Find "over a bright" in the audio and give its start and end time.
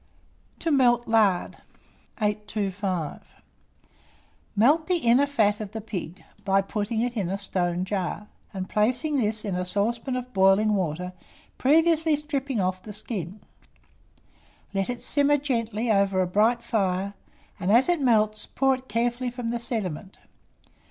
15.91-16.63